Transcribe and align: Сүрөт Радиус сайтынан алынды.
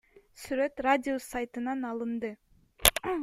Сүрөт 0.43 0.81
Радиус 0.85 1.27
сайтынан 1.33 1.85
алынды. 1.91 2.33